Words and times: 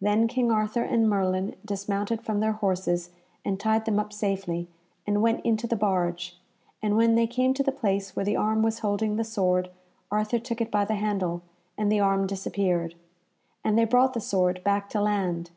Then 0.00 0.26
King 0.26 0.50
Arthur 0.50 0.82
and 0.82 1.08
Merlin 1.08 1.54
dismounted 1.64 2.20
from 2.22 2.40
their 2.40 2.50
horses 2.54 3.10
and 3.44 3.60
tied 3.60 3.84
them 3.84 4.00
up 4.00 4.12
safely, 4.12 4.66
and 5.06 5.22
went 5.22 5.40
into 5.44 5.68
the 5.68 5.76
barge, 5.76 6.36
and 6.82 6.96
when 6.96 7.14
they 7.14 7.28
came 7.28 7.54
to 7.54 7.62
the 7.62 7.70
place 7.70 8.16
where 8.16 8.24
the 8.24 8.34
arm 8.34 8.64
was 8.64 8.80
holding 8.80 9.14
the 9.14 9.22
sword 9.22 9.70
Arthur 10.10 10.40
took 10.40 10.60
it 10.60 10.72
by 10.72 10.84
the 10.84 10.96
handle, 10.96 11.42
and 11.78 11.92
the 11.92 12.00
arm 12.00 12.26
disappeared. 12.26 12.96
And 13.62 13.78
they 13.78 13.84
brought 13.84 14.14
the 14.14 14.20
sword 14.20 14.64
back 14.64 14.90
to 14.90 15.00
land. 15.00 15.52